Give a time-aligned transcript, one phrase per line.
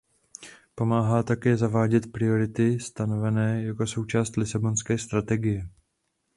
[0.75, 5.69] Pomáhá také zavádět priority stanovené jako součást lisabonské strategie.